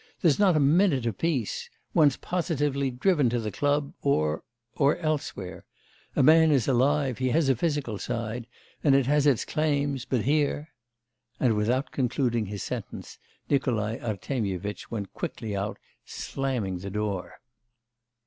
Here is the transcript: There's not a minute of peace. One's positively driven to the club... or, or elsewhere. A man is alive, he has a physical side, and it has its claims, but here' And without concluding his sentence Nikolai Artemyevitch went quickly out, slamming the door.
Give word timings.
There's 0.19 0.39
not 0.39 0.57
a 0.57 0.59
minute 0.59 1.05
of 1.05 1.19
peace. 1.19 1.69
One's 1.93 2.17
positively 2.17 2.89
driven 2.89 3.29
to 3.29 3.39
the 3.39 3.51
club... 3.51 3.93
or, 4.01 4.41
or 4.75 4.97
elsewhere. 4.97 5.63
A 6.15 6.23
man 6.23 6.49
is 6.49 6.67
alive, 6.67 7.19
he 7.19 7.29
has 7.29 7.49
a 7.49 7.55
physical 7.55 7.99
side, 7.99 8.47
and 8.83 8.95
it 8.95 9.05
has 9.05 9.27
its 9.27 9.45
claims, 9.45 10.05
but 10.05 10.23
here' 10.23 10.69
And 11.39 11.53
without 11.53 11.91
concluding 11.91 12.47
his 12.47 12.63
sentence 12.63 13.19
Nikolai 13.47 13.99
Artemyevitch 13.99 14.89
went 14.89 15.13
quickly 15.13 15.55
out, 15.55 15.77
slamming 16.03 16.79
the 16.79 16.89
door. 16.89 17.35